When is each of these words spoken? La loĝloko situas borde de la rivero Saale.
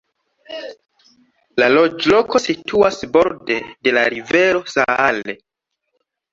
La 1.63 1.67
loĝloko 1.73 2.41
situas 2.47 2.99
borde 3.19 3.61
de 3.89 3.97
la 4.01 4.09
rivero 4.17 4.67
Saale. 4.77 5.41